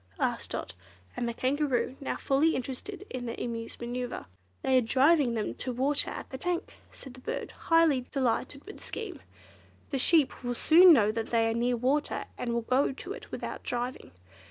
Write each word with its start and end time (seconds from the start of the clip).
asked 0.19 0.49
Dot 0.49 0.73
and 1.15 1.29
the 1.29 1.33
Kangaroo, 1.35 1.95
now 2.01 2.15
fully 2.15 2.55
interested 2.55 3.05
in 3.11 3.27
the 3.27 3.39
Emu's 3.39 3.79
manoeuvre. 3.79 4.25
"They 4.63 4.79
are 4.79 4.81
driving 4.81 5.35
them 5.35 5.53
to 5.53 5.71
water 5.71 6.09
at 6.09 6.27
the 6.31 6.39
tank," 6.39 6.73
said 6.91 7.13
the 7.13 7.19
bird, 7.19 7.51
highly 7.51 8.07
delighted 8.11 8.65
with 8.65 8.77
the 8.77 8.83
scheme. 8.83 9.19
"The 9.91 9.99
sheep 9.99 10.43
will 10.43 10.55
soon 10.55 10.91
know 10.91 11.11
that 11.11 11.27
they 11.27 11.47
are 11.51 11.53
near 11.53 11.77
water, 11.77 12.25
and 12.35 12.51
will 12.51 12.61
go 12.63 12.91
to 12.91 13.13
it 13.13 13.29
without 13.31 13.61
driving. 13.61 14.09